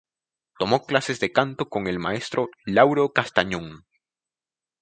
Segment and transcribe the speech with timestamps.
[0.57, 3.85] Tomó clases de canto con el maestro Lauro Castañón.